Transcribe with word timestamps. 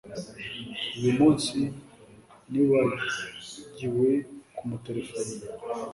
Uyu 0.99 1.11
munsi 1.19 1.57
nibagiwe 2.51 4.09
kumuterefona 4.55 5.35